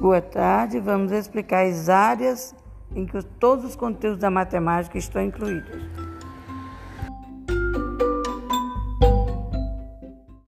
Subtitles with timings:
[0.00, 2.54] Boa tarde, vamos explicar as áreas
[2.94, 5.70] em que todos os conteúdos da matemática estão incluídos.